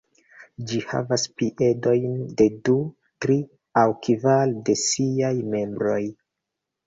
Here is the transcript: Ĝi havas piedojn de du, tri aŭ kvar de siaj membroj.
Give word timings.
Ĝi 0.69 0.77
havas 0.91 1.23
piedojn 1.41 2.15
de 2.39 2.47
du, 2.69 2.77
tri 3.25 3.37
aŭ 3.81 3.85
kvar 4.07 4.55
de 4.71 4.77
siaj 4.87 5.33
membroj. 5.55 6.01